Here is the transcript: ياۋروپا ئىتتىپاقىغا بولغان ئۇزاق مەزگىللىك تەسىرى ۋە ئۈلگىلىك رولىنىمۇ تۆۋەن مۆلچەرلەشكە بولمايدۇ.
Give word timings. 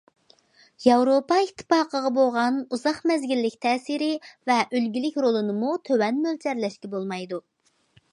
ياۋروپا 0.83 1.35
ئىتتىپاقىغا 1.41 2.09
بولغان 2.15 2.57
ئۇزاق 2.77 3.01
مەزگىللىك 3.11 3.57
تەسىرى 3.65 4.07
ۋە 4.51 4.57
ئۈلگىلىك 4.79 5.19
رولىنىمۇ 5.27 5.75
تۆۋەن 5.91 6.19
مۆلچەرلەشكە 6.25 6.91
بولمايدۇ. 6.95 7.41